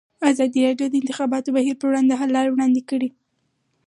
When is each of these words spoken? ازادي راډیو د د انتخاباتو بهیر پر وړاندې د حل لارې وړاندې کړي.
ازادي 0.31 0.59
راډیو 0.67 0.87
د 0.89 0.93
د 0.93 0.95
انتخاباتو 1.01 1.53
بهیر 1.55 1.75
پر 1.79 1.87
وړاندې 1.87 2.09
د 2.11 2.19
حل 2.19 2.29
لارې 2.35 2.51
وړاندې 2.53 2.81
کړي. 2.89 3.09